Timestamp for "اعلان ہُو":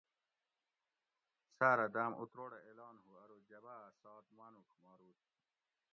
2.67-3.11